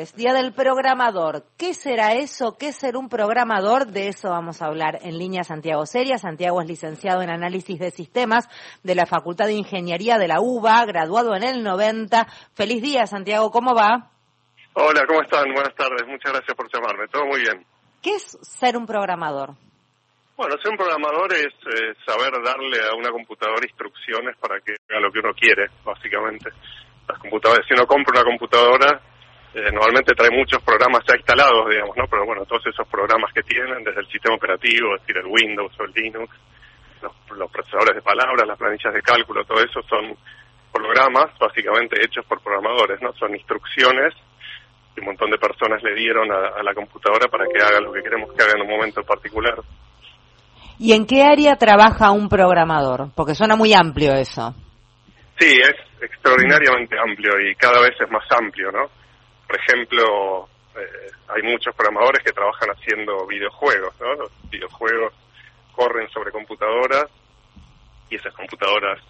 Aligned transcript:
Día 0.00 0.32
del 0.32 0.54
programador. 0.54 1.44
¿Qué 1.58 1.74
será 1.74 2.14
eso? 2.14 2.56
¿Qué 2.58 2.72
ser 2.72 2.96
un 2.96 3.10
programador? 3.10 3.84
De 3.84 4.08
eso 4.08 4.30
vamos 4.30 4.62
a 4.62 4.66
hablar 4.66 4.98
en 5.02 5.18
línea 5.18 5.44
Santiago 5.44 5.84
Seria. 5.84 6.16
Santiago 6.16 6.62
es 6.62 6.68
licenciado 6.68 7.20
en 7.20 7.28
análisis 7.28 7.78
de 7.78 7.90
sistemas 7.90 8.48
de 8.82 8.94
la 8.94 9.04
Facultad 9.04 9.44
de 9.44 9.52
Ingeniería 9.52 10.16
de 10.16 10.26
la 10.26 10.40
UBA, 10.40 10.86
graduado 10.86 11.36
en 11.36 11.42
el 11.42 11.62
90. 11.62 12.26
Feliz 12.54 12.80
día, 12.80 13.06
Santiago. 13.06 13.50
¿Cómo 13.50 13.74
va? 13.74 14.10
Hola, 14.72 15.04
¿cómo 15.06 15.20
están? 15.20 15.52
Buenas 15.52 15.74
tardes. 15.74 16.06
Muchas 16.08 16.32
gracias 16.32 16.56
por 16.56 16.66
llamarme. 16.72 17.06
Todo 17.08 17.26
muy 17.26 17.40
bien. 17.40 17.66
¿Qué 18.00 18.14
es 18.14 18.38
ser 18.40 18.78
un 18.78 18.86
programador? 18.86 19.50
Bueno, 20.34 20.56
ser 20.62 20.70
un 20.70 20.78
programador 20.78 21.30
es 21.34 21.52
eh, 21.76 21.92
saber 22.06 22.32
darle 22.42 22.78
a 22.90 22.94
una 22.96 23.10
computadora 23.10 23.66
instrucciones 23.68 24.34
para 24.38 24.60
que 24.60 24.76
haga 24.88 25.00
lo 25.00 25.12
que 25.12 25.18
uno 25.18 25.34
quiere, 25.34 25.66
básicamente. 25.84 26.48
Las 27.06 27.18
computadoras, 27.18 27.66
si 27.68 27.74
uno 27.74 27.86
compra 27.86 28.22
una 28.22 28.24
computadora, 28.24 29.09
eh, 29.52 29.72
normalmente 29.72 30.14
trae 30.14 30.30
muchos 30.30 30.62
programas 30.62 31.02
ya 31.08 31.16
instalados, 31.16 31.68
digamos, 31.68 31.96
¿no? 31.96 32.06
Pero 32.08 32.24
bueno, 32.24 32.44
todos 32.46 32.64
esos 32.66 32.86
programas 32.86 33.32
que 33.32 33.42
tienen, 33.42 33.82
desde 33.82 34.00
el 34.00 34.06
sistema 34.06 34.36
operativo, 34.36 34.94
es 34.94 35.00
decir, 35.02 35.16
el 35.16 35.26
Windows 35.26 35.72
o 35.80 35.84
el 35.84 35.92
Linux, 35.92 36.30
los, 37.02 37.50
procesadores 37.50 37.96
de 37.96 38.02
palabras, 38.02 38.46
las 38.46 38.58
planillas 38.58 38.94
de 38.94 39.02
cálculo, 39.02 39.44
todo 39.44 39.58
eso 39.58 39.82
son 39.88 40.16
programas 40.72 41.36
básicamente 41.38 42.00
hechos 42.00 42.24
por 42.26 42.40
programadores, 42.40 43.02
¿no? 43.02 43.12
Son 43.14 43.34
instrucciones 43.34 44.14
que 44.94 45.00
un 45.00 45.06
montón 45.06 45.30
de 45.30 45.38
personas 45.38 45.82
le 45.82 45.94
dieron 45.94 46.30
a, 46.30 46.62
la 46.62 46.74
computadora 46.74 47.26
para 47.28 47.46
que 47.46 47.60
haga 47.60 47.80
lo 47.80 47.92
que 47.92 48.02
queremos 48.02 48.32
que 48.32 48.42
haga 48.44 48.52
en 48.54 48.62
un 48.62 48.70
momento 48.70 49.02
particular. 49.02 49.58
¿Y 50.78 50.92
en 50.92 51.06
qué 51.06 51.24
área 51.24 51.56
trabaja 51.56 52.12
un 52.12 52.28
programador? 52.28 53.08
Porque 53.16 53.34
suena 53.34 53.56
muy 53.56 53.74
amplio 53.74 54.14
eso. 54.14 54.54
Sí, 55.38 55.50
es 55.60 55.74
extraordinariamente 56.00 56.96
amplio 56.98 57.32
y 57.40 57.54
cada 57.56 57.80
vez 57.80 57.92
es 58.00 58.10
más 58.10 58.24
amplio, 58.30 58.70
¿no? 58.70 58.99
Por 59.50 59.58
ejemplo, 59.58 60.48
eh, 60.76 61.10
hay 61.26 61.42
muchos 61.42 61.74
programadores 61.74 62.22
que 62.22 62.30
trabajan 62.30 62.70
haciendo 62.70 63.26
videojuegos, 63.26 63.92
¿no? 63.98 64.14
Los 64.14 64.30
videojuegos 64.48 65.12
corren 65.74 66.08
sobre 66.10 66.30
computadoras 66.30 67.06
y 68.08 68.14
esas 68.14 68.32
computadoras 68.32 69.00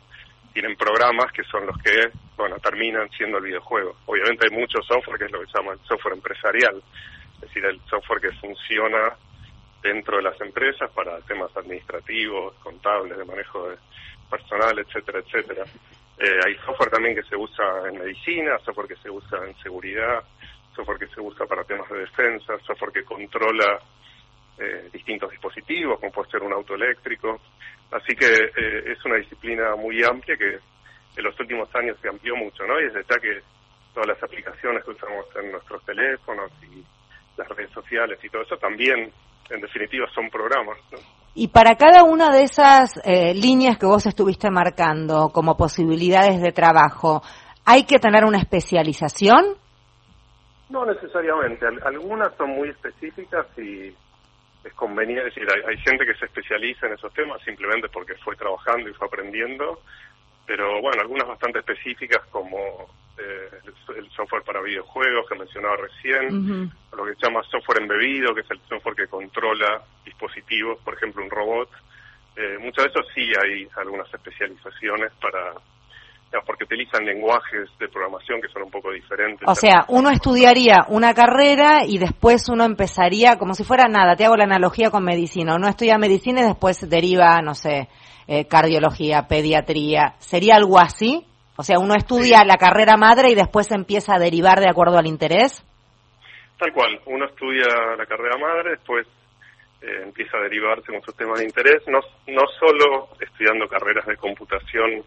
tienen 0.55 0.77
programas 0.77 1.30
que 1.33 1.44
son 1.44 1.66
los 1.66 1.77
que, 1.83 2.11
bueno, 2.38 2.56
terminan 2.58 3.11
siendo 3.11 3.36
el 3.36 3.44
videojuego. 3.44 3.96
Obviamente 4.06 4.46
hay 4.50 4.58
mucho 4.58 4.80
software 4.80 5.18
que 5.18 5.27
es 5.27 5.30
lo 5.30 5.41
que 5.41 5.46
se 5.48 5.58
llama 5.58 5.72
el 5.72 5.80
software 5.80 6.14
empresarial, 6.14 6.83
es 7.34 7.41
decir, 7.42 7.62
el 7.66 7.78
software 7.83 8.22
que 8.22 8.33
funciona 8.33 9.14
dentro 9.83 10.16
de 10.16 10.22
las 10.22 10.41
empresas 10.41 10.91
para 10.92 11.20
temas 11.20 11.55
administrativos, 11.55 12.55
contables, 12.62 13.18
de 13.18 13.27
manejo 13.27 13.68
de 13.68 13.77
personal, 14.30 14.78
etcétera, 14.78 15.18
etcétera. 15.18 15.64
Eh, 16.22 16.38
hay 16.46 16.54
software 16.66 16.90
también 16.90 17.14
que 17.14 17.22
se 17.22 17.34
usa 17.34 17.64
en 17.88 17.98
medicina, 17.98 18.58
software 18.58 18.88
que 18.88 18.96
se 18.96 19.08
usa 19.08 19.38
en 19.46 19.56
seguridad, 19.62 20.22
software 20.77 20.98
que 20.98 21.06
se 21.14 21.18
usa 21.18 21.46
para 21.46 21.64
temas 21.64 21.88
de 21.88 22.00
defensa, 22.00 22.58
software 22.66 22.92
que 22.92 23.04
controla 23.04 23.80
eh, 24.58 24.90
distintos 24.92 25.30
dispositivos, 25.30 25.98
como 25.98 26.12
puede 26.12 26.30
ser 26.30 26.42
un 26.42 26.52
auto 26.52 26.74
eléctrico. 26.74 27.40
Así 27.90 28.14
que 28.14 28.27
eh, 28.27 28.92
es 28.92 29.02
una 29.06 29.16
disciplina 29.16 29.74
muy 29.77 30.04
amplia 30.04 30.36
que 30.36 30.58
en 31.16 31.24
los 31.24 31.40
últimos 31.40 31.74
años 31.74 31.96
se 32.02 32.08
amplió 32.10 32.36
mucho, 32.36 32.66
¿no? 32.66 32.78
Y 32.78 32.84
desde 32.84 33.02
ya 33.08 33.18
que 33.18 33.40
todas 33.94 34.08
las 34.08 34.22
aplicaciones 34.22 34.84
que 34.84 34.90
usamos 34.90 35.24
en 35.36 35.52
nuestros 35.52 35.82
teléfonos 35.86 36.52
y 36.70 36.84
las 37.38 37.48
redes 37.48 37.70
sociales 37.70 38.18
y 38.22 38.28
todo 38.28 38.42
eso 38.42 38.58
también, 38.58 39.10
en 39.48 39.60
definitiva, 39.62 40.06
son 40.14 40.28
programas, 40.28 40.77
¿no? 40.92 41.19
Y 41.34 41.48
para 41.48 41.77
cada 41.77 42.03
una 42.03 42.31
de 42.31 42.42
esas 42.42 43.00
eh, 43.05 43.34
líneas 43.34 43.78
que 43.78 43.86
vos 43.86 44.05
estuviste 44.06 44.50
marcando 44.50 45.31
como 45.33 45.56
posibilidades 45.56 46.41
de 46.41 46.53
trabajo, 46.53 47.23
¿hay 47.64 47.84
que 47.84 47.98
tener 47.98 48.25
una 48.25 48.39
especialización? 48.39 49.56
No 50.70 50.84
necesariamente. 50.86 51.67
Algunas 51.84 52.34
son 52.36 52.51
muy 52.51 52.69
específicas 52.70 53.47
y 53.58 53.95
es 54.64 54.75
conveniente. 54.75 55.25
Decir, 55.25 55.47
hay, 55.69 55.77
gente 55.78 56.05
que 56.05 56.14
se 56.14 56.27
especializa 56.27 56.86
en 56.86 56.95
esos 56.95 57.12
temas 57.14 57.41
simplemente 57.42 57.89
porque 57.89 58.14
fue 58.17 58.34
trabajando 58.36 58.89
y 58.89 58.95
fue 58.95 59.07
aprendiendo. 59.07 59.80
Pero 60.46 60.80
bueno, 60.80 61.01
algunas 61.01 61.29
bastante 61.29 61.61
específicas 61.61 62.27
como 62.30 62.89
eh, 63.20 63.48
el, 63.97 64.11
software 64.11 64.42
para 64.42 64.63
videojuegos 64.63 65.27
que 65.29 65.39
mencionaba 65.39 65.77
recién, 65.77 66.70
lo 66.97 67.05
que 67.05 67.14
se 67.14 67.27
llama 67.27 67.42
software 67.51 67.83
embebido, 67.83 68.35
que 68.35 68.41
es 68.41 68.51
el 68.51 68.61
software 68.69 68.97
que 68.97 69.07
controla 69.07 69.83
dispositivos, 70.05 70.79
por 70.85 70.95
ejemplo 70.95 71.23
un 71.23 71.31
robot. 71.31 71.70
Eh, 72.36 72.58
muchas 72.61 72.85
de 72.85 72.91
eso 72.91 73.01
sí 73.14 73.33
hay 73.42 73.69
algunas 73.77 74.13
especializaciones 74.13 75.13
para 75.20 75.55
porque 76.47 76.64
utilizan 76.64 77.05
lenguajes 77.05 77.69
de 77.81 77.89
programación 77.89 78.41
que 78.41 78.48
son 78.48 78.63
un 78.63 78.70
poco 78.70 78.92
diferentes. 78.92 79.48
O 79.48 79.55
sea, 79.55 79.85
uno 79.89 80.11
estudiaría 80.11 80.87
una 80.89 81.13
carrera 81.13 81.85
y 81.85 81.98
después 81.98 82.48
uno 82.48 82.64
empezaría 82.64 83.37
como 83.37 83.55
si 83.55 83.64
fuera 83.64 83.89
nada, 83.89 84.14
te 84.14 84.25
hago 84.25 84.37
la 84.37 84.45
analogía 84.45 84.91
con 84.91 85.02
medicina, 85.02 85.57
uno 85.57 85.69
estudia 85.69 85.98
medicina 85.98 86.42
y 86.42 86.45
después 86.45 86.89
deriva, 86.89 87.41
no 87.42 87.55
sé, 87.55 87.89
eh, 88.29 88.45
cardiología, 88.47 89.27
pediatría, 89.27 90.14
¿sería 90.19 90.55
algo 90.55 90.79
así? 90.79 91.27
O 91.60 91.62
sea, 91.62 91.78
uno 91.78 91.94
estudia 91.94 92.42
la 92.42 92.56
carrera 92.56 92.96
madre 92.96 93.28
y 93.28 93.34
después 93.34 93.70
empieza 93.70 94.14
a 94.14 94.18
derivar 94.18 94.60
de 94.60 94.70
acuerdo 94.70 94.96
al 94.96 95.06
interés. 95.06 95.62
Tal 96.58 96.72
cual, 96.72 96.98
uno 97.04 97.26
estudia 97.26 97.66
la 97.98 98.06
carrera 98.06 98.38
madre, 98.38 98.70
después 98.70 99.06
eh, 99.82 100.04
empieza 100.04 100.38
a 100.38 100.40
derivar 100.40 100.82
según 100.86 101.02
sus 101.02 101.14
temas 101.14 101.38
de 101.38 101.44
interés, 101.44 101.82
no, 101.86 102.00
no 102.28 102.46
solo 102.58 103.10
estudiando 103.20 103.68
carreras 103.68 104.06
de 104.06 104.16
computación, 104.16 105.04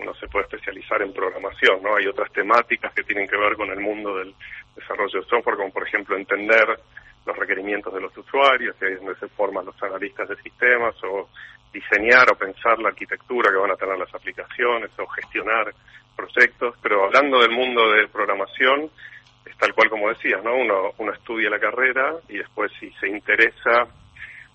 uno 0.00 0.12
se 0.14 0.26
puede 0.26 0.46
especializar 0.46 1.00
en 1.02 1.12
programación, 1.12 1.80
¿no? 1.80 1.94
Hay 1.94 2.08
otras 2.08 2.32
temáticas 2.32 2.92
que 2.94 3.04
tienen 3.04 3.28
que 3.28 3.36
ver 3.36 3.54
con 3.54 3.70
el 3.70 3.78
mundo 3.78 4.16
del 4.16 4.34
desarrollo 4.74 5.20
de 5.20 5.28
software, 5.28 5.56
como 5.56 5.70
por 5.70 5.86
ejemplo 5.86 6.16
entender 6.16 6.66
los 7.24 7.36
requerimientos 7.36 7.92
de 7.92 8.00
los 8.00 8.16
usuarios, 8.16 8.76
que 8.76 8.86
ahí 8.86 8.92
es 8.94 9.00
donde 9.00 9.18
se 9.18 9.28
forman 9.28 9.66
los 9.66 9.80
analistas 9.82 10.28
de 10.28 10.36
sistemas, 10.36 10.94
o 11.04 11.28
diseñar 11.72 12.30
o 12.30 12.36
pensar 12.36 12.78
la 12.78 12.88
arquitectura 12.88 13.50
que 13.50 13.56
van 13.56 13.70
a 13.70 13.76
tener 13.76 13.98
las 13.98 14.14
aplicaciones 14.14 14.90
o 14.98 15.06
gestionar 15.06 15.72
proyectos, 16.14 16.76
pero 16.82 17.04
hablando 17.04 17.38
del 17.40 17.50
mundo 17.50 17.90
de 17.90 18.08
programación, 18.08 18.90
es 19.46 19.56
tal 19.56 19.72
cual 19.74 19.88
como 19.88 20.08
decías, 20.08 20.42
¿no? 20.44 20.54
Uno, 20.54 20.92
uno 20.98 21.12
estudia 21.12 21.50
la 21.50 21.58
carrera 21.58 22.14
y 22.28 22.38
después 22.38 22.70
si 22.78 22.90
se 23.00 23.08
interesa 23.08 23.88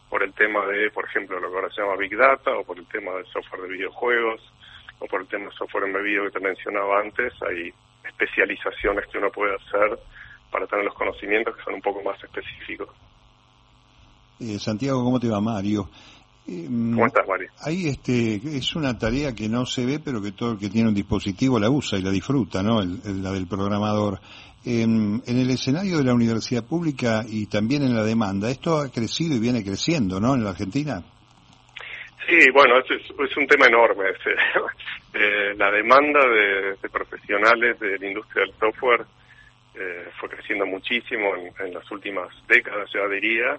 por 0.10 0.24
el 0.24 0.34
tema 0.34 0.66
de, 0.66 0.90
por 0.92 1.06
ejemplo, 1.06 1.40
lo 1.40 1.50
que 1.50 1.56
ahora 1.56 1.70
se 1.70 1.82
llama 1.82 1.98
Big 1.98 2.16
Data 2.16 2.52
o 2.52 2.64
por 2.64 2.78
el 2.78 2.88
tema 2.88 3.14
del 3.14 3.26
software 3.26 3.64
de 3.64 3.70
videojuegos 3.70 4.42
o 5.00 5.06
por 5.08 5.22
el 5.22 5.28
tema 5.28 5.46
de 5.46 5.52
software 5.52 5.86
embebido 5.86 6.24
que 6.26 6.32
te 6.32 6.40
mencionaba 6.40 7.02
antes, 7.02 7.34
hay 7.42 7.74
especializaciones 8.06 9.06
que 9.08 9.18
uno 9.18 9.30
puede 9.32 9.56
hacer 9.56 10.00
para 10.52 10.68
tener 10.68 10.86
los 10.86 10.94
conocimientos 10.94 11.56
que 11.56 11.64
son 11.64 11.76
un 11.76 11.82
poco 11.82 12.02
más 12.04 12.22
específicos. 12.24 12.90
Eh, 14.40 14.60
Santiago, 14.60 15.04
¿cómo 15.04 15.20
te 15.20 15.30
va 15.30 15.42
Mario? 15.42 15.90
¿Cómo 16.46 17.06
estás, 17.06 17.28
Mario? 17.28 17.50
Ahí 17.62 17.88
este, 17.88 18.36
es 18.36 18.74
una 18.76 18.98
tarea 18.98 19.36
que 19.36 19.50
no 19.50 19.66
se 19.66 19.86
ve, 19.86 20.00
pero 20.00 20.22
que 20.22 20.32
todo 20.32 20.54
el 20.54 20.58
que 20.58 20.70
tiene 20.70 20.88
un 20.88 20.96
dispositivo 20.96 21.60
la 21.60 21.70
usa 21.70 22.00
y 22.00 22.02
la 22.02 22.12
disfruta, 22.12 22.64
¿no? 22.64 22.82
la 22.82 23.32
del 23.32 23.48
programador. 23.48 24.20
En, 24.64 25.22
en, 25.26 25.38
el 25.38 25.50
escenario 25.50 25.98
de 25.98 26.04
la 26.04 26.14
universidad 26.14 26.64
pública 26.64 27.24
y 27.28 27.48
también 27.48 27.84
en 27.84 27.96
la 27.96 28.04
demanda, 28.04 28.50
esto 28.50 28.78
ha 28.78 28.90
crecido 28.90 29.36
y 29.36 29.40
viene 29.40 29.64
creciendo, 29.64 30.20
¿no? 30.20 30.36
En 30.36 30.44
la 30.44 30.50
Argentina. 30.50 31.04
Sí, 32.28 32.52
bueno, 32.52 32.78
es, 32.80 32.86
es 32.92 33.38
un 33.38 33.48
tema 33.48 33.68
enorme. 33.68 34.06
Eh, 35.14 35.56
la 35.58 35.72
demanda 35.72 36.20
de, 36.30 36.90
profesionales 36.90 37.80
de 37.80 37.98
la 37.98 38.08
industria 38.08 38.44
del 38.46 38.54
software 38.60 39.04
eh, 39.80 40.10
fue 40.20 40.30
creciendo 40.30 40.66
muchísimo 40.66 41.36
en, 41.36 41.54
en, 41.66 41.74
las 41.74 41.90
últimas 41.92 42.30
décadas, 42.48 42.90
ya 42.92 43.08
diría 43.08 43.58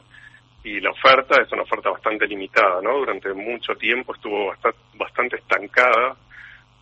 y 0.65 0.81
la 0.81 0.91
oferta 0.91 1.41
es 1.41 1.51
una 1.53 1.63
oferta 1.63 1.91
bastante 1.91 2.27
limitada, 2.27 2.83
¿no? 2.83 2.99
Durante 2.99 3.33
mucho 3.33 3.75
tiempo 3.77 4.15
estuvo 4.15 4.53
bastante, 4.95 5.37
estancada 5.37 6.17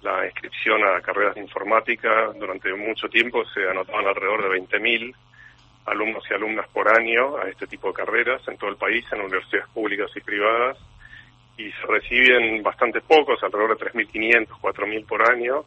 la 0.02 0.24
inscripción 0.26 0.82
a 0.84 1.00
carreras 1.00 1.34
de 1.34 1.42
informática. 1.42 2.32
Durante 2.38 2.72
mucho 2.74 3.08
tiempo 3.08 3.44
se 3.46 3.68
anotaban 3.68 4.06
alrededor 4.06 4.42
de 4.42 4.60
20.000 4.60 5.14
alumnos 5.86 6.24
y 6.28 6.34
alumnas 6.34 6.66
por 6.68 6.88
año 6.88 7.36
a 7.36 7.48
este 7.48 7.66
tipo 7.66 7.88
de 7.88 7.94
carreras 7.94 8.42
en 8.48 8.56
todo 8.56 8.70
el 8.70 8.76
país, 8.76 9.04
en 9.12 9.20
universidades 9.20 9.68
públicas 9.68 10.10
y 10.16 10.20
privadas, 10.20 10.78
y 11.56 11.70
se 11.70 11.86
reciben 11.86 12.62
bastante 12.62 13.00
pocos, 13.00 13.42
alrededor 13.42 13.78
de 13.78 13.86
3.500, 13.86 14.48
4.000 14.60 15.06
por 15.06 15.30
año. 15.30 15.64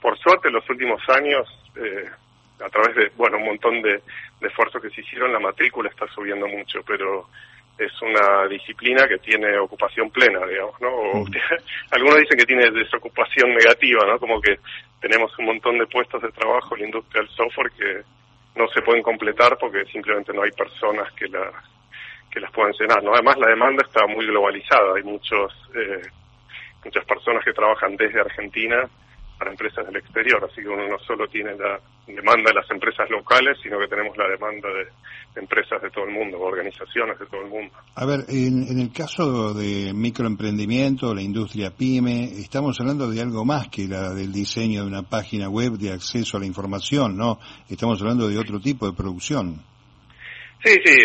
Por 0.00 0.16
suerte, 0.18 0.48
en 0.48 0.54
los 0.54 0.70
últimos 0.70 1.00
años, 1.08 1.48
eh, 1.76 2.08
a 2.64 2.68
través 2.68 2.96
de, 2.96 3.12
bueno, 3.16 3.38
un 3.38 3.46
montón 3.46 3.82
de, 3.82 4.00
de 4.40 4.48
esfuerzos 4.48 4.80
que 4.80 4.90
se 4.90 5.00
hicieron, 5.00 5.32
la 5.32 5.40
matrícula 5.40 5.88
está 5.88 6.06
subiendo 6.08 6.46
mucho, 6.48 6.82
pero 6.86 7.28
es 7.78 7.92
una 8.00 8.46
disciplina 8.48 9.06
que 9.06 9.18
tiene 9.18 9.58
ocupación 9.58 10.10
plena, 10.10 10.46
digamos, 10.46 10.80
¿no? 10.80 11.20
Mm. 11.20 11.30
algunos 11.90 12.20
dicen 12.20 12.38
que 12.38 12.46
tiene 12.46 12.70
desocupación 12.70 13.50
negativa, 13.50 14.06
¿no? 14.06 14.18
Como 14.18 14.40
que 14.40 14.58
tenemos 15.00 15.36
un 15.38 15.46
montón 15.46 15.78
de 15.78 15.86
puestos 15.86 16.22
de 16.22 16.32
trabajo 16.32 16.74
en 16.74 16.82
la 16.82 16.86
industria 16.86 17.22
del 17.22 17.30
software 17.30 17.70
que 17.72 18.02
no 18.58 18.66
se 18.68 18.80
pueden 18.80 19.02
completar 19.02 19.58
porque 19.58 19.84
simplemente 19.86 20.32
no 20.32 20.42
hay 20.42 20.50
personas 20.52 21.12
que 21.12 21.28
las 21.28 21.52
que 22.30 22.40
las 22.40 22.50
puedan 22.52 22.72
llenar, 22.72 23.02
¿no? 23.02 23.12
Además 23.12 23.38
la 23.38 23.48
demanda 23.48 23.82
está 23.86 24.06
muy 24.06 24.26
globalizada, 24.26 24.96
hay 24.96 25.02
muchos 25.02 25.52
eh, 25.74 26.02
muchas 26.84 27.04
personas 27.04 27.44
que 27.44 27.52
trabajan 27.52 27.96
desde 27.96 28.20
Argentina 28.20 28.88
para 29.38 29.50
empresas 29.50 29.86
del 29.86 29.96
exterior, 29.96 30.42
así 30.44 30.62
que 30.62 30.68
uno 30.68 30.88
no 30.88 30.98
solo 31.00 31.26
tiene 31.28 31.54
la 31.56 31.78
demanda 32.06 32.50
de 32.50 32.54
las 32.54 32.70
empresas 32.70 33.08
locales, 33.10 33.58
sino 33.62 33.78
que 33.78 33.88
tenemos 33.88 34.16
la 34.16 34.28
demanda 34.28 34.68
de, 34.68 35.40
empresas 35.40 35.82
de 35.82 35.90
todo 35.90 36.04
el 36.04 36.12
mundo, 36.12 36.40
organizaciones 36.40 37.18
de 37.18 37.26
todo 37.26 37.42
el 37.42 37.48
mundo. 37.48 37.74
A 37.94 38.06
ver, 38.06 38.20
en, 38.28 38.78
el 38.78 38.90
caso 38.92 39.52
de 39.52 39.92
microemprendimiento, 39.92 41.14
la 41.14 41.20
industria 41.20 41.70
pyme, 41.70 42.24
estamos 42.24 42.80
hablando 42.80 43.10
de 43.10 43.20
algo 43.20 43.44
más 43.44 43.68
que 43.68 43.86
la 43.86 44.14
del 44.14 44.32
diseño 44.32 44.82
de 44.82 44.88
una 44.88 45.02
página 45.02 45.48
web 45.48 45.72
de 45.72 45.92
acceso 45.92 46.38
a 46.38 46.40
la 46.40 46.46
información, 46.46 47.16
¿no? 47.16 47.38
Estamos 47.68 48.00
hablando 48.00 48.28
de 48.28 48.38
otro 48.38 48.58
tipo 48.60 48.86
de 48.86 48.96
producción. 48.96 49.60
Sí, 50.64 50.74
sí, 50.84 50.96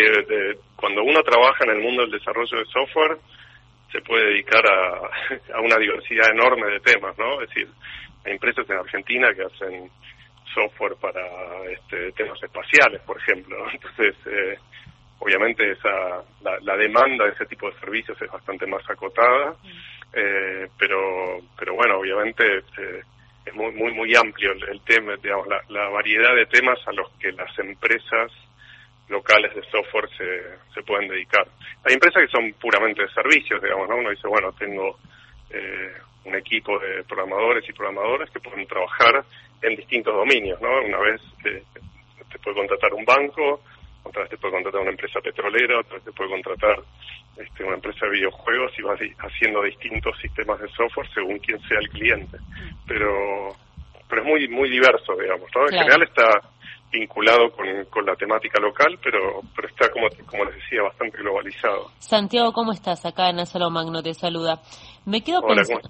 cuando 0.76 1.02
uno 1.02 1.22
trabaja 1.22 1.64
en 1.64 1.76
el 1.76 1.82
mundo 1.82 2.02
del 2.02 2.12
desarrollo 2.12 2.58
de 2.58 2.64
software, 2.64 3.18
se 3.92 4.00
puede 4.00 4.24
dedicar 4.30 4.64
a, 4.66 5.56
a 5.58 5.60
una 5.60 5.76
diversidad 5.76 6.30
enorme 6.32 6.72
de 6.72 6.80
temas, 6.80 7.16
¿no? 7.18 7.42
Es 7.42 7.50
decir, 7.50 7.68
empresas 8.24 8.68
en 8.68 8.76
Argentina 8.76 9.32
que 9.34 9.42
hacen 9.44 9.90
software 10.54 10.96
para 10.96 11.22
este, 11.70 12.12
temas 12.12 12.42
espaciales, 12.42 13.00
por 13.02 13.16
ejemplo. 13.18 13.56
Entonces, 13.72 14.14
eh, 14.26 14.58
obviamente 15.18 15.70
esa, 15.70 16.22
la, 16.42 16.76
demanda 16.76 17.24
de 17.24 17.32
ese 17.32 17.46
tipo 17.46 17.70
de 17.70 17.78
servicios 17.78 18.20
es 18.20 18.30
bastante 18.30 18.66
más 18.66 18.82
acotada, 18.88 19.54
eh, 20.12 20.68
pero, 20.78 21.40
pero 21.58 21.74
bueno, 21.74 21.98
obviamente 21.98 22.58
eh, 22.58 23.02
es 23.44 23.54
muy, 23.54 23.72
muy, 23.72 23.92
muy 23.92 24.14
amplio 24.14 24.52
el, 24.52 24.80
tema, 24.82 25.16
digamos, 25.22 25.46
la, 25.48 25.62
la, 25.68 25.88
variedad 25.88 26.34
de 26.34 26.46
temas 26.46 26.78
a 26.86 26.92
los 26.92 27.10
que 27.18 27.32
las 27.32 27.56
empresas 27.58 28.30
locales 29.08 29.54
de 29.54 29.62
software 29.70 30.08
se, 30.16 30.74
se 30.74 30.82
pueden 30.82 31.08
dedicar. 31.08 31.46
Hay 31.84 31.94
empresas 31.94 32.22
que 32.22 32.28
son 32.28 32.52
puramente 32.54 33.02
de 33.02 33.08
servicios, 33.10 33.62
digamos, 33.62 33.88
¿no? 33.88 33.96
Uno 33.96 34.10
dice, 34.10 34.26
bueno, 34.28 34.52
tengo 34.52 34.98
eh, 35.50 35.92
un 36.24 36.34
equipo 36.36 36.78
de 36.78 37.02
programadores 37.04 37.68
y 37.68 37.72
programadoras 37.72 38.30
que 38.30 38.40
pueden 38.40 38.66
trabajar 38.66 39.24
en 39.62 39.76
distintos 39.76 40.14
dominios, 40.14 40.60
¿no? 40.60 40.68
Una 40.82 40.98
vez 40.98 41.20
eh, 41.44 41.62
te 42.30 42.38
puede 42.38 42.56
contratar 42.56 42.92
un 42.94 43.04
banco, 43.04 43.60
otra 44.04 44.22
vez 44.22 44.30
te 44.30 44.36
puede 44.36 44.54
contratar 44.54 44.80
una 44.80 44.90
empresa 44.90 45.20
petrolera, 45.20 45.80
otra 45.80 45.94
vez 45.94 46.04
te 46.04 46.12
puede 46.12 46.30
contratar 46.30 46.76
este, 47.36 47.64
una 47.64 47.74
empresa 47.74 48.06
de 48.06 48.12
videojuegos 48.12 48.72
y 48.78 48.82
vas 48.82 49.00
haciendo 49.18 49.62
distintos 49.62 50.18
sistemas 50.20 50.60
de 50.60 50.68
software 50.68 51.08
según 51.14 51.38
quién 51.38 51.60
sea 51.62 51.78
el 51.78 51.88
cliente. 51.88 52.38
Pero 52.86 53.56
pero 54.08 54.22
es 54.22 54.28
muy 54.28 54.48
muy 54.48 54.68
diverso, 54.68 55.14
digamos, 55.16 55.48
¿no? 55.54 55.62
En 55.62 55.78
general 55.78 56.02
está 56.02 56.40
vinculado 56.92 57.50
con, 57.52 57.66
con, 57.86 58.04
la 58.04 58.14
temática 58.14 58.60
local, 58.60 58.98
pero, 59.02 59.40
pero 59.56 59.68
está, 59.68 59.90
como, 59.90 60.08
como 60.26 60.44
les 60.44 60.56
decía, 60.56 60.82
bastante 60.82 61.18
globalizado. 61.18 61.90
Santiago, 61.98 62.52
¿cómo 62.52 62.72
estás? 62.72 63.04
Acá 63.06 63.30
en 63.30 63.36
Magno 63.72 64.02
te 64.02 64.12
saluda. 64.12 64.60
Me 65.04 65.22
quedo, 65.22 65.42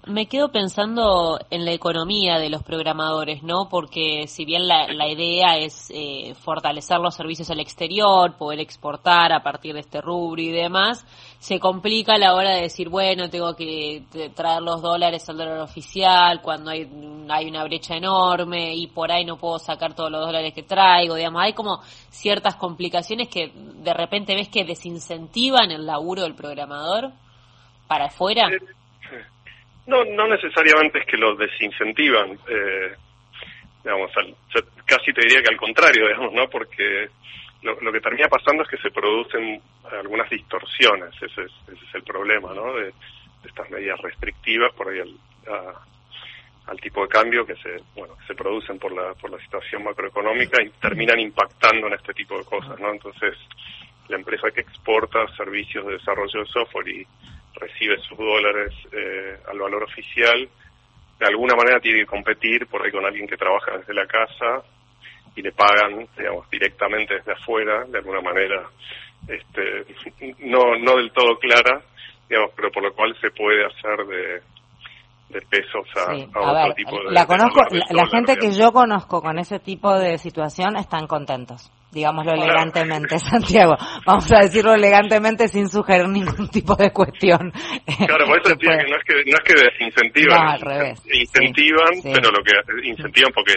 me 0.06 0.26
quedo 0.26 0.50
pensando 0.50 1.38
en 1.50 1.66
la 1.66 1.72
economía 1.72 2.38
de 2.38 2.48
los 2.48 2.62
programadores, 2.62 3.42
¿no? 3.42 3.68
Porque 3.68 4.26
si 4.26 4.46
bien 4.46 4.66
la, 4.66 4.88
la 4.88 5.06
idea 5.06 5.58
es 5.58 5.92
eh, 5.94 6.34
fortalecer 6.34 6.98
los 6.98 7.14
servicios 7.14 7.50
al 7.50 7.60
exterior, 7.60 8.38
poder 8.38 8.60
exportar 8.60 9.34
a 9.34 9.42
partir 9.42 9.74
de 9.74 9.80
este 9.80 10.00
rubro 10.00 10.40
y 10.40 10.50
demás, 10.50 11.04
se 11.38 11.60
complica 11.60 12.14
a 12.14 12.18
la 12.18 12.34
hora 12.34 12.52
de 12.52 12.62
decir, 12.62 12.88
bueno, 12.88 13.28
tengo 13.28 13.54
que 13.54 14.02
traer 14.34 14.62
los 14.62 14.80
dólares 14.80 15.28
al 15.28 15.36
dólar 15.36 15.60
oficial 15.60 16.40
cuando 16.40 16.70
hay, 16.70 16.88
hay 17.28 17.48
una 17.50 17.64
brecha 17.64 17.96
enorme 17.96 18.74
y 18.74 18.86
por 18.86 19.12
ahí 19.12 19.26
no 19.26 19.36
puedo 19.36 19.58
sacar 19.58 19.94
todos 19.94 20.10
los 20.10 20.24
dólares 20.24 20.54
que 20.54 20.62
traigo, 20.62 21.16
digamos, 21.16 21.42
hay 21.42 21.52
como 21.52 21.82
ciertas 22.08 22.56
complicaciones 22.56 23.28
que 23.28 23.52
de 23.54 23.92
repente 23.92 24.34
ves 24.34 24.48
que 24.48 24.64
desincentivan 24.64 25.70
el 25.70 25.84
laburo 25.84 26.22
del 26.22 26.34
programador 26.34 27.12
para 27.86 28.06
afuera. 28.06 28.48
Eh, 28.48 28.81
no, 29.86 30.04
no 30.04 30.28
necesariamente 30.28 31.00
es 31.00 31.06
que 31.06 31.16
lo 31.16 31.34
desincentivan, 31.34 32.38
eh, 32.48 32.94
digamos, 33.82 34.10
casi 34.86 35.12
te 35.12 35.22
diría 35.22 35.42
que 35.42 35.50
al 35.50 35.56
contrario, 35.56 36.06
digamos, 36.06 36.32
¿no? 36.32 36.48
Porque 36.48 37.08
lo, 37.62 37.92
que 37.92 38.00
termina 38.00 38.28
pasando 38.28 38.62
es 38.62 38.68
que 38.68 38.76
se 38.78 38.90
producen 38.90 39.60
algunas 39.90 40.28
distorsiones, 40.30 41.14
ese 41.16 41.42
es, 41.42 41.52
ese 41.66 41.84
es 41.84 41.94
el 41.94 42.02
problema, 42.02 42.54
¿no? 42.54 42.74
De, 42.74 42.92
estas 43.44 43.68
medidas 43.70 44.00
restrictivas 44.00 44.72
por 44.72 44.88
ahí 44.88 45.00
al, 45.00 45.18
al 46.66 46.80
tipo 46.80 47.02
de 47.02 47.08
cambio 47.08 47.44
que 47.44 47.56
se, 47.56 47.82
bueno, 47.96 48.14
se 48.26 48.34
producen 48.34 48.78
por 48.78 48.92
la, 48.92 49.14
por 49.14 49.30
la 49.30 49.38
situación 49.38 49.82
macroeconómica 49.82 50.62
y 50.62 50.70
terminan 50.70 51.18
impactando 51.18 51.88
en 51.88 51.94
este 51.94 52.14
tipo 52.14 52.38
de 52.38 52.44
cosas, 52.44 52.78
¿no? 52.78 52.92
Entonces, 52.92 53.36
la 54.08 54.16
empresa 54.16 54.50
que 54.50 54.60
exporta 54.60 55.26
servicios 55.36 55.86
de 55.86 55.94
desarrollo 55.94 56.40
de 56.40 56.46
software 56.46 56.88
y 56.88 57.06
recibe 57.62 57.98
sus 57.98 58.18
dólares 58.18 58.72
eh, 58.92 59.38
al 59.50 59.58
valor 59.58 59.84
oficial, 59.84 60.48
de 61.18 61.26
alguna 61.26 61.54
manera 61.54 61.80
tiene 61.80 62.00
que 62.00 62.06
competir 62.06 62.66
por 62.66 62.84
ahí 62.84 62.90
con 62.90 63.04
alguien 63.04 63.28
que 63.28 63.36
trabaja 63.36 63.78
desde 63.78 63.94
la 63.94 64.06
casa 64.06 64.62
y 65.34 65.42
le 65.42 65.52
pagan, 65.52 66.06
digamos, 66.16 66.48
directamente 66.50 67.14
desde 67.14 67.32
afuera, 67.32 67.84
de 67.84 67.98
alguna 67.98 68.20
manera, 68.20 68.68
este, 69.28 69.86
no, 70.40 70.76
no 70.78 70.96
del 70.96 71.12
todo 71.12 71.38
clara, 71.38 71.80
digamos, 72.28 72.50
pero 72.56 72.70
por 72.70 72.82
lo 72.82 72.92
cual 72.92 73.16
se 73.20 73.30
puede 73.30 73.64
hacer 73.64 74.06
de, 74.06 74.42
de 75.30 75.46
pesos 75.46 75.86
a, 75.96 76.12
otro 76.12 76.74
tipo 76.74 76.98
de... 77.02 77.12
La, 77.12 77.26
conozco, 77.26 77.60
la, 77.70 78.06
gente 78.06 78.36
que 78.36 78.52
yo 78.52 78.72
conozco 78.72 79.22
con 79.22 79.38
ese 79.38 79.58
tipo 79.60 79.96
de 79.96 80.18
situación 80.18 80.76
están 80.76 81.06
contentos 81.06 81.70
digámoslo 81.92 82.32
elegantemente, 82.32 83.18
Santiago. 83.20 83.76
Vamos 84.04 84.30
a 84.32 84.40
decirlo 84.40 84.74
elegantemente 84.74 85.48
sin 85.48 85.68
sugerir 85.68 86.08
ningún 86.08 86.48
tipo 86.48 86.74
de 86.74 86.90
cuestión. 86.90 87.52
Claro, 88.06 88.26
por 88.26 88.40
eso 88.40 88.54
decía 88.56 88.78
que 88.78 88.90
no 88.90 88.96
es 88.96 89.04
que, 89.04 89.14
no 89.30 89.36
es 89.36 89.44
que 89.44 89.54
desincentivan, 89.54 90.48
al 90.48 90.60
revés. 90.60 91.02
incentivan, 91.12 91.92
pero 92.02 92.30
lo 92.30 92.42
que 92.42 92.88
incentivan 92.88 93.32
porque 93.32 93.54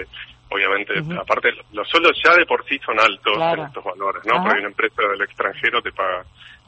obviamente, 0.50 0.94
aparte, 1.20 1.50
los 1.74 1.88
sueldos 1.90 2.12
ya 2.24 2.36
de 2.36 2.46
por 2.46 2.64
sí 2.68 2.78
son 2.86 3.00
altos 3.00 3.36
en 3.36 3.66
estos 3.66 3.84
valores, 3.84 4.22
¿no? 4.26 4.44
Porque 4.44 4.60
una 4.60 4.70
empresa 4.70 5.02
del 5.12 5.22
extranjero 5.22 5.82
te 5.82 5.92
paga 5.92 6.24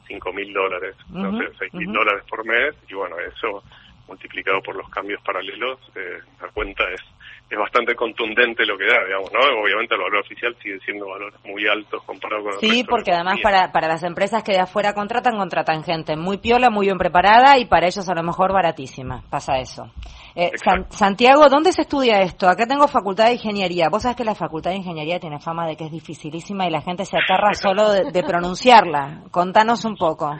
cinco 0.07 0.31
mil 0.33 0.51
dólares, 0.53 0.95
no 1.09 1.37
sé, 1.37 1.45
seis 1.59 1.73
mil 1.73 1.91
dólares 1.91 2.23
por 2.29 2.45
mes, 2.45 2.75
y 2.89 2.93
bueno, 2.93 3.15
eso 3.19 3.63
multiplicado 4.07 4.61
por 4.61 4.75
los 4.75 4.89
cambios 4.89 5.21
paralelos, 5.21 5.79
eh, 5.95 6.19
la 6.41 6.49
cuenta 6.49 6.83
es 6.93 7.01
es 7.49 7.57
bastante 7.57 7.95
contundente 7.95 8.65
lo 8.65 8.77
que 8.77 8.85
da, 8.85 9.05
digamos, 9.05 9.31
¿no? 9.31 9.39
Obviamente 9.61 9.95
el 9.95 10.01
valor 10.01 10.19
oficial 10.19 10.53
sigue 10.61 10.79
siendo 10.79 11.07
valores 11.07 11.39
muy 11.45 11.65
altos 11.65 12.03
comparado 12.03 12.43
con 12.43 12.59
Sí, 12.59 12.83
porque 12.83 13.13
además 13.13 13.39
para, 13.41 13.71
para 13.71 13.87
las 13.87 14.03
empresas 14.03 14.43
que 14.43 14.51
de 14.51 14.59
afuera 14.59 14.93
contratan, 14.93 15.37
contratan 15.37 15.83
gente 15.83 16.17
muy 16.17 16.39
piola, 16.39 16.69
muy 16.69 16.87
bien 16.87 16.97
preparada 16.97 17.57
y 17.57 17.65
para 17.65 17.87
ellos 17.87 18.07
a 18.09 18.13
lo 18.13 18.23
mejor 18.23 18.51
baratísima. 18.51 19.23
Pasa 19.29 19.59
eso. 19.59 19.89
Eh, 20.35 20.51
Santiago, 20.89 21.47
¿dónde 21.49 21.71
se 21.71 21.83
estudia 21.83 22.21
esto? 22.21 22.49
Acá 22.49 22.67
tengo 22.67 22.87
Facultad 22.87 23.27
de 23.27 23.33
Ingeniería. 23.33 23.87
Vos 23.89 24.03
sabés 24.03 24.17
que 24.17 24.25
la 24.25 24.35
Facultad 24.35 24.71
de 24.71 24.77
Ingeniería 24.77 25.19
tiene 25.19 25.39
fama 25.39 25.65
de 25.65 25.77
que 25.77 25.85
es 25.85 25.91
dificilísima 25.91 26.67
y 26.67 26.69
la 26.69 26.81
gente 26.81 27.05
se 27.05 27.17
aterra 27.17 27.53
solo 27.53 27.91
de, 27.91 28.23
pronunciarla. 28.23 29.23
Contanos 29.31 29.85
un 29.85 29.95
poco. 29.95 30.35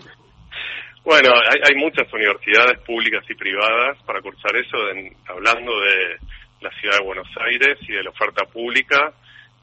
Bueno, 1.08 1.32
hay, 1.40 1.62
hay, 1.64 1.76
muchas 1.82 2.12
universidades 2.12 2.80
públicas 2.80 3.24
y 3.30 3.34
privadas 3.34 3.98
para 4.06 4.22
cursar 4.22 4.54
eso, 4.58 4.76
hablando 5.30 5.80
de 5.80 6.18
la 6.60 6.70
ciudad 6.82 6.98
de 7.00 7.06
Buenos 7.06 7.30
Aires 7.48 7.78
y 7.88 7.94
de 7.94 8.04
la 8.04 8.10
oferta 8.10 8.44
pública. 8.44 9.14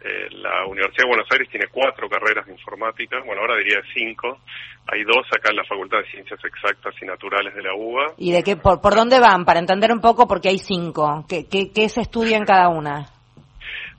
Eh, 0.01 0.29
la 0.31 0.65
Universidad 0.65 1.05
de 1.05 1.09
Buenos 1.09 1.29
Aires 1.31 1.47
tiene 1.51 1.67
cuatro 1.71 2.09
carreras 2.09 2.47
de 2.47 2.53
informática, 2.53 3.21
bueno, 3.27 3.43
ahora 3.43 3.59
diría 3.59 3.83
cinco. 3.93 4.39
Hay 4.87 5.05
dos 5.05 5.27
acá 5.37 5.51
en 5.51 5.57
la 5.57 5.65
Facultad 5.65 5.99
de 5.99 6.11
Ciencias 6.13 6.41
Exactas 6.43 6.95
y 7.03 7.05
Naturales 7.05 7.55
de 7.55 7.63
la 7.63 7.75
UBA. 7.75 8.15
¿Y 8.17 8.33
de 8.33 8.43
qué, 8.43 8.57
por, 8.57 8.95
dónde 8.95 9.21
van? 9.21 9.45
Para 9.45 9.61
entender 9.61 9.93
un 9.93 10.01
poco, 10.01 10.27
porque 10.27 10.49
hay 10.49 10.59
cinco. 10.59 11.27
¿Qué, 11.29 11.47
qué, 11.47 11.89
se 11.91 12.01
estudia 12.01 12.39
en 12.39 12.47
cada 12.47 12.71
una? 12.71 13.05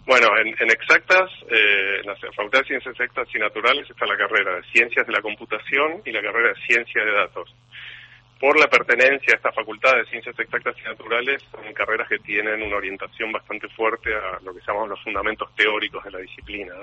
Bueno, 0.06 0.38
en, 0.38 0.48
en 0.48 0.70
exactas, 0.70 1.32
eh, 1.50 2.02
en 2.02 2.08
la 2.08 2.16
Facultad 2.16 2.60
de 2.60 2.68
Ciencias 2.68 2.94
Exactas 2.94 3.28
y 3.34 3.40
Naturales 3.40 3.90
está 3.90 4.06
la 4.06 4.18
carrera 4.18 4.56
de 4.56 4.64
Ciencias 4.72 5.06
de 5.08 5.14
la 5.14 5.22
Computación 5.22 6.02
y 6.06 6.12
la 6.12 6.22
carrera 6.22 6.50
de 6.50 6.62
Ciencia 6.68 7.04
de 7.04 7.12
Datos 7.12 7.56
por 8.40 8.60
la 8.60 8.68
pertenencia 8.68 9.34
a 9.34 9.38
esta 9.38 9.52
facultad 9.52 9.96
de 9.96 10.06
ciencias 10.06 10.38
exactas 10.38 10.76
y 10.80 10.84
naturales, 10.84 11.42
son 11.52 11.74
carreras 11.74 12.08
que 12.08 12.20
tienen 12.20 12.62
una 12.62 12.76
orientación 12.76 13.32
bastante 13.32 13.68
fuerte 13.70 14.14
a 14.14 14.40
lo 14.44 14.54
que 14.54 14.62
llamamos 14.68 14.90
los 14.90 15.04
fundamentos 15.04 15.50
teóricos 15.56 16.04
de 16.04 16.12
la 16.12 16.20
disciplina. 16.20 16.74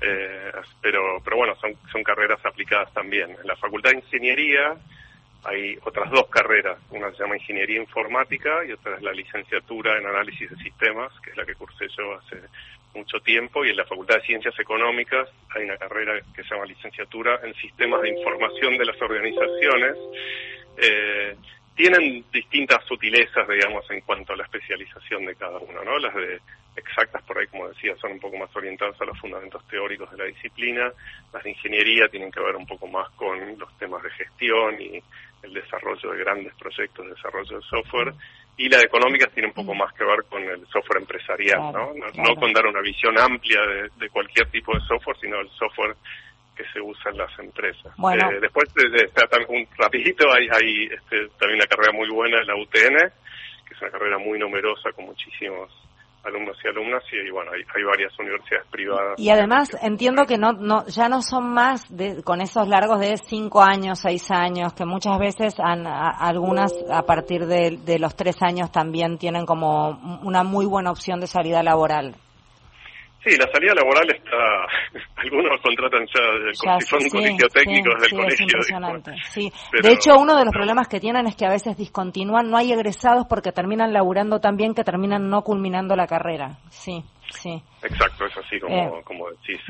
Eh, 0.00 0.52
pero, 0.80 1.20
pero 1.24 1.36
bueno, 1.38 1.54
son, 1.60 1.74
son 1.90 2.02
carreras 2.02 2.38
aplicadas 2.44 2.92
también. 2.92 3.30
En 3.30 3.46
la 3.46 3.56
facultad 3.56 3.90
de 3.90 3.96
ingeniería 3.96 4.76
hay 5.46 5.78
otras 5.84 6.10
dos 6.10 6.28
carreras, 6.28 6.78
una 6.90 7.10
se 7.12 7.18
llama 7.18 7.36
Ingeniería 7.36 7.80
Informática 7.80 8.64
y 8.64 8.72
otra 8.72 8.96
es 8.96 9.02
la 9.02 9.12
licenciatura 9.12 9.96
en 9.98 10.06
Análisis 10.06 10.50
de 10.50 10.56
Sistemas, 10.56 11.12
que 11.20 11.30
es 11.30 11.36
la 11.36 11.44
que 11.44 11.54
cursé 11.54 11.86
yo 11.96 12.14
hace 12.14 12.36
mucho 12.94 13.20
tiempo, 13.20 13.64
y 13.64 13.70
en 13.70 13.76
la 13.76 13.84
Facultad 13.84 14.16
de 14.16 14.22
Ciencias 14.22 14.58
Económicas 14.58 15.28
hay 15.54 15.64
una 15.64 15.76
carrera 15.76 16.18
que 16.34 16.42
se 16.42 16.48
llama 16.48 16.66
Licenciatura 16.66 17.40
en 17.44 17.54
Sistemas 17.54 18.02
de 18.02 18.10
Información 18.10 18.76
de 18.78 18.84
las 18.86 19.00
Organizaciones, 19.00 19.96
eh, 20.78 21.36
tienen 21.74 22.24
distintas 22.32 22.82
sutilezas, 22.86 23.46
digamos, 23.46 23.88
en 23.90 24.00
cuanto 24.00 24.32
a 24.32 24.36
la 24.36 24.44
especialización 24.44 25.26
de 25.26 25.36
cada 25.36 25.58
uno, 25.58 25.84
¿no? 25.84 25.98
Las 25.98 26.14
de 26.14 26.40
exactas, 26.74 27.22
por 27.22 27.38
ahí, 27.38 27.46
como 27.48 27.68
decía, 27.68 27.94
son 27.96 28.12
un 28.12 28.20
poco 28.20 28.36
más 28.38 28.54
orientadas 28.56 29.00
a 29.00 29.04
los 29.04 29.18
fundamentos 29.18 29.66
teóricos 29.68 30.10
de 30.10 30.18
la 30.18 30.24
disciplina. 30.24 30.90
Las 31.32 31.42
de 31.42 31.50
ingeniería 31.50 32.08
tienen 32.08 32.30
que 32.30 32.40
ver 32.40 32.56
un 32.56 32.66
poco 32.66 32.86
más 32.86 33.10
con 33.10 33.58
los 33.58 33.76
temas 33.78 34.02
de 34.02 34.10
gestión 34.10 34.80
y 34.80 35.02
el 35.46 35.54
desarrollo 35.54 36.12
de 36.12 36.18
grandes 36.18 36.54
proyectos 36.54 37.04
de 37.04 37.14
desarrollo 37.14 37.56
de 37.56 37.62
software. 37.62 38.12
y 38.58 38.68
la 38.68 38.78
de 38.78 38.84
económicas 38.84 39.30
tiene 39.32 39.48
un 39.48 39.54
poco 39.54 39.74
más 39.74 39.92
que 39.92 40.04
ver 40.04 40.24
con 40.30 40.42
el 40.42 40.66
software 40.68 41.02
empresarial, 41.02 41.72
¿no? 41.72 41.92
No, 42.14 42.36
con 42.36 42.52
dar 42.52 42.66
una 42.66 42.80
visión 42.80 43.18
amplia 43.18 43.60
de, 43.98 44.08
cualquier 44.08 44.48
tipo 44.50 44.72
de 44.72 44.80
software, 44.86 45.16
sino 45.20 45.40
el 45.40 45.50
software 45.50 45.94
que 46.56 46.64
se 46.72 46.80
usa 46.80 47.10
en 47.10 47.18
las 47.18 47.38
empresas. 47.38 47.92
Eh, 47.98 48.40
después, 48.40 48.72
de, 48.72 48.88
de, 48.88 49.10
un 49.48 49.68
rapidito, 49.76 50.32
hay, 50.32 50.48
hay 50.50 50.84
este, 50.84 51.28
también 51.38 51.60
una 51.60 51.66
carrera 51.66 51.92
muy 51.92 52.08
buena 52.08 52.40
en 52.40 52.46
la 52.46 52.56
UTN, 52.56 53.12
que 53.66 53.74
es 53.74 53.82
una 53.82 53.90
carrera 53.90 54.16
muy 54.16 54.38
numerosa 54.38 54.90
con 54.92 55.04
muchísimos 55.04 55.70
alumnos 56.26 56.56
y 56.64 56.68
alumnas 56.68 57.02
y, 57.12 57.30
bueno 57.30 57.52
hay, 57.52 57.84
varias 57.84 58.18
universidades 58.18 58.66
privadas. 58.70 59.14
Y 59.18 59.30
además 59.30 59.70
entiendo 59.80 60.26
que 60.26 60.38
no 60.38 60.52
no 60.52 60.86
ya 60.86 61.08
no 61.08 61.22
son 61.22 61.52
más 61.52 61.84
de, 61.88 62.22
con 62.22 62.40
esos 62.40 62.68
largos 62.68 63.00
de 63.00 63.16
cinco 63.16 63.62
años 63.62 64.00
seis 64.00 64.30
años 64.30 64.72
que 64.72 64.84
muchas 64.84 65.18
veces 65.18 65.54
han, 65.58 65.86
algunas 65.86 66.72
a 66.90 67.02
partir 67.02 67.46
de 67.46 67.98
los 67.98 68.14
tres 68.16 68.36
años 68.42 68.70
también 68.70 69.18
tienen 69.18 69.46
como 69.46 70.20
una 70.22 70.42
muy 70.42 70.66
buena 70.66 70.90
opción 70.90 71.20
de 71.20 71.26
salida 71.26 71.62
laboral 71.62 72.16
Sí, 73.24 73.36
la 73.36 73.50
salida 73.50 73.74
laboral 73.74 74.08
está. 74.08 74.36
Algunos 75.16 75.60
contratan 75.60 76.06
ya, 76.06 76.22
como 76.60 76.80
si 76.80 76.86
fuera 76.86 77.04
un 77.04 77.10
colegio 77.10 77.48
técnico 77.48 77.90
desde 77.94 78.06
el 78.06 78.22
colegio. 78.22 78.44
impresionante. 78.44 79.12
Sí. 79.30 79.52
De 79.82 79.92
hecho, 79.92 80.14
uno 80.16 80.36
de 80.36 80.44
los 80.44 80.52
problemas 80.52 80.86
que 80.86 81.00
tienen 81.00 81.26
es 81.26 81.34
que 81.34 81.46
a 81.46 81.50
veces 81.50 81.76
discontinúan, 81.76 82.48
no 82.50 82.56
hay 82.56 82.72
egresados 82.72 83.26
porque 83.28 83.50
terminan 83.50 83.92
laburando 83.92 84.40
tan 84.40 84.56
bien 84.56 84.74
que 84.74 84.84
terminan 84.84 85.28
no 85.28 85.42
culminando 85.42 85.96
la 85.96 86.06
carrera. 86.06 86.58
Sí, 86.70 87.02
sí. 87.30 87.60
Exacto, 87.82 88.26
es 88.26 88.36
así 88.36 88.60
como, 88.60 88.76
eh, 88.76 89.02
como 89.04 89.28
decís. 89.30 89.60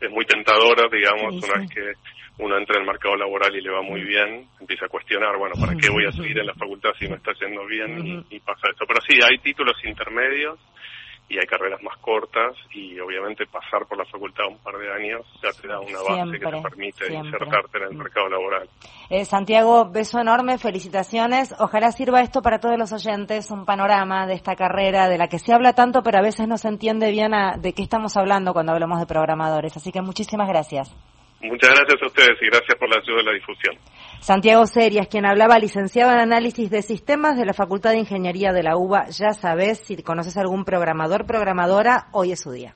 es 0.00 0.10
muy 0.10 0.24
tentadora, 0.24 0.88
digamos, 0.90 1.44
una 1.44 1.60
vez 1.60 1.70
que 1.70 1.92
uno 2.38 2.56
entra 2.56 2.76
en 2.76 2.82
el 2.82 2.86
mercado 2.86 3.16
laboral 3.16 3.54
y 3.54 3.60
le 3.60 3.70
va 3.70 3.82
muy 3.82 4.02
bien, 4.02 4.48
empieza 4.58 4.86
a 4.86 4.88
cuestionar, 4.88 5.36
bueno, 5.36 5.54
¿para 5.60 5.76
qué 5.76 5.88
voy 5.90 6.06
a 6.06 6.12
seguir 6.12 6.38
en 6.38 6.46
la 6.46 6.54
facultad 6.54 6.90
si 6.98 7.06
me 7.06 7.16
está 7.16 7.32
yendo 7.40 7.64
bien? 7.66 8.24
y 8.30 8.40
pasa 8.40 8.68
eso. 8.74 8.84
Pero 8.88 9.00
sí, 9.06 9.18
hay 9.22 9.38
títulos 9.38 9.76
intermedios 9.84 10.58
y 11.34 11.38
hay 11.38 11.46
carreras 11.46 11.82
más 11.82 11.96
cortas 11.98 12.54
y 12.72 12.98
obviamente 13.00 13.44
pasar 13.46 13.86
por 13.86 13.98
la 13.98 14.04
facultad 14.04 14.46
un 14.48 14.58
par 14.58 14.76
de 14.76 14.92
años 14.92 15.26
ya 15.42 15.50
te 15.60 15.66
da 15.66 15.80
una 15.80 16.00
base 16.00 16.38
que 16.38 16.46
te 16.46 16.62
permite 16.62 17.12
insertarte 17.12 17.78
en 17.78 17.84
el 17.90 17.94
mercado 17.94 18.28
laboral. 18.28 18.68
Eh, 19.10 19.24
Santiago, 19.24 19.90
beso 19.90 20.20
enorme, 20.20 20.58
felicitaciones. 20.58 21.52
Ojalá 21.58 21.90
sirva 21.90 22.20
esto 22.20 22.40
para 22.40 22.60
todos 22.60 22.78
los 22.78 22.92
oyentes, 22.92 23.50
un 23.50 23.64
panorama 23.64 24.28
de 24.28 24.34
esta 24.34 24.54
carrera 24.54 25.08
de 25.08 25.18
la 25.18 25.26
que 25.26 25.40
se 25.40 25.52
habla 25.52 25.72
tanto, 25.72 26.04
pero 26.04 26.18
a 26.18 26.22
veces 26.22 26.46
no 26.46 26.56
se 26.56 26.68
entiende 26.68 27.10
bien 27.10 27.32
de 27.58 27.72
qué 27.72 27.82
estamos 27.82 28.16
hablando 28.16 28.52
cuando 28.52 28.72
hablamos 28.72 29.00
de 29.00 29.06
programadores. 29.06 29.76
Así 29.76 29.90
que 29.90 30.02
muchísimas 30.02 30.48
gracias. 30.48 30.94
Muchas 31.44 31.70
gracias 31.70 32.02
a 32.02 32.06
ustedes 32.06 32.38
y 32.40 32.46
gracias 32.46 32.78
por 32.78 32.88
la 32.88 32.96
ayuda 32.96 33.18
de 33.18 33.24
la 33.24 33.32
difusión. 33.32 33.76
Santiago 34.20 34.66
Serias, 34.66 35.08
quien 35.08 35.26
hablaba, 35.26 35.58
licenciado 35.58 36.12
en 36.12 36.18
análisis 36.18 36.70
de 36.70 36.80
sistemas 36.80 37.36
de 37.36 37.44
la 37.44 37.52
Facultad 37.52 37.90
de 37.90 37.98
Ingeniería 37.98 38.52
de 38.52 38.62
la 38.62 38.76
UBA. 38.78 39.10
Ya 39.10 39.34
sabes, 39.34 39.78
si 39.78 40.02
conoces 40.02 40.38
algún 40.38 40.64
programador, 40.64 41.26
programadora, 41.26 42.08
hoy 42.12 42.32
es 42.32 42.40
su 42.40 42.50
día. 42.50 42.74